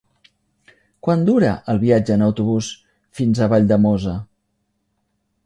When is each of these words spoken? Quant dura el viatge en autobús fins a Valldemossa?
Quant 1.07 1.25
dura 1.27 1.51
el 1.73 1.81
viatge 1.83 2.15
en 2.15 2.23
autobús 2.29 2.71
fins 3.21 3.43
a 3.43 3.51
Valldemossa? 3.53 4.17